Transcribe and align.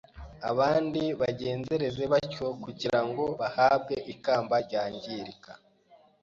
Abandi 0.49 1.01
bagenzereza 1.21 2.01
batyo 2.13 2.47
kugira 2.63 2.99
ngo 3.07 3.23
bahabwe 3.39 3.95
ikamba 4.13 4.55
ryangirika 4.65 5.51